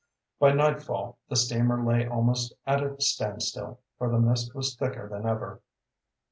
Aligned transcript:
By 0.39 0.51
nightfall 0.53 1.19
the 1.29 1.35
steamer 1.35 1.85
lay 1.85 2.07
almost 2.07 2.53
at 2.65 2.81
a 2.81 2.99
stand 2.99 3.43
still, 3.43 3.81
for 3.99 4.09
the 4.09 4.17
mist 4.17 4.55
was 4.55 4.73
thicker 4.75 5.07
than 5.07 5.27
ever. 5.27 5.61